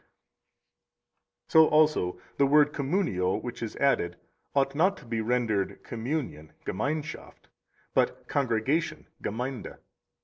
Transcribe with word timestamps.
49 1.49 1.49
So 1.49 1.71
also 1.71 2.21
the 2.37 2.47
word 2.47 2.73
communio, 2.73 3.39
which 3.39 3.61
is 3.61 3.75
added, 3.75 4.17
ought 4.55 4.73
not 4.73 4.97
to 4.97 5.05
be 5.05 5.21
rendered 5.21 5.83
communion 5.83 6.53
(Gemeinschaft), 6.65 7.49
but 7.93 8.27
congregation 8.27 9.05
(Gemeinde). 9.23 9.77